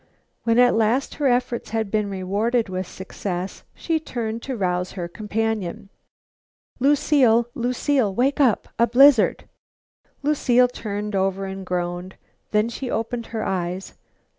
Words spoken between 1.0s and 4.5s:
her efforts had been rewarded with success, she turned